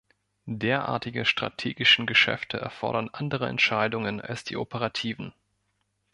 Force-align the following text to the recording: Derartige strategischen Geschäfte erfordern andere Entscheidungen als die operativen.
Derartige 0.47 1.25
strategischen 1.25 2.07
Geschäfte 2.07 2.57
erfordern 2.57 3.11
andere 3.13 3.47
Entscheidungen 3.49 4.19
als 4.19 4.43
die 4.43 4.57
operativen. 4.57 5.31